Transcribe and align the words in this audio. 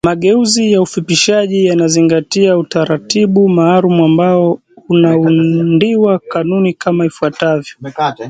Mageuzi 0.05 0.71
ya 0.71 0.81
ufupishaji 0.81 1.65
yanazingatia 1.65 2.57
utaratibu 2.57 3.49
maalum 3.49 4.01
ambao 4.03 4.59
unaundiwa 4.89 6.19
kanuni 6.19 6.73
kama 6.73 7.05
ifuatavyo 7.05 7.75